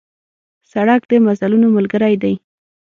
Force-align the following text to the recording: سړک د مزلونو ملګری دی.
سړک 0.71 1.01
د 1.07 1.11
مزلونو 1.27 1.67
ملګری 1.77 2.15
دی. 2.23 2.33